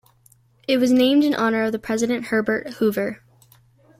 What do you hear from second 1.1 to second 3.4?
in honor of President Herbert Hoover.